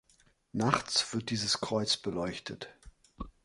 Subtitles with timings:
[0.53, 2.73] Nachts wird dieses Kreuz beleuchtet.